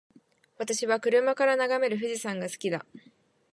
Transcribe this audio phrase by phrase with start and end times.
[0.57, 2.83] 私は車から眺める富士山が好きだ。